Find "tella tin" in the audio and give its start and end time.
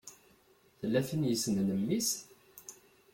0.79-1.23